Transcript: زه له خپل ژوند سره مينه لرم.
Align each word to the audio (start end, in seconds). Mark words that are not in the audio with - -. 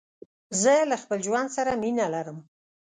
زه 0.61 0.73
له 0.89 0.95
خپل 1.03 1.19
ژوند 1.27 1.49
سره 1.57 1.71
مينه 1.81 2.05
لرم. 2.13 2.37